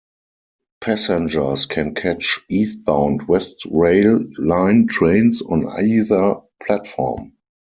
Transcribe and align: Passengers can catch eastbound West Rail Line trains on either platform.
Passengers 0.79 1.67
can 1.67 1.93
catch 1.93 2.39
eastbound 2.49 3.27
West 3.27 3.67
Rail 3.69 4.25
Line 4.39 4.87
trains 4.87 5.43
on 5.43 5.67
either 5.67 6.37
platform. 6.59 7.33